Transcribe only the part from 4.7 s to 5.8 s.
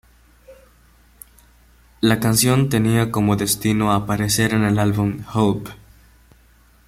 álbum "Help!